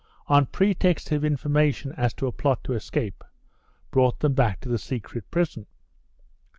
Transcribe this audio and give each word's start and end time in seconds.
IV] 0.01 0.07
CATALONIA 0.07 0.47
481 0.49 0.73
pretext 0.73 1.11
of 1.11 1.23
information 1.23 1.91
as 1.91 2.13
to 2.15 2.25
a 2.25 2.31
plot 2.31 2.63
to 2.63 2.73
escape, 2.73 3.23
brought 3.91 4.19
them 4.21 4.33
back 4.33 4.59
to 4.61 4.67
the 4.69 4.79
secret 4.79 5.29
prison. 5.29 5.67